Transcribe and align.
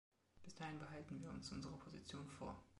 Bis 0.41 0.55
dahin 0.55 0.79
behalten 0.79 1.21
wir 1.21 1.29
uns 1.29 1.51
unsere 1.51 1.77
Position 1.77 2.27
vor. 2.27 2.59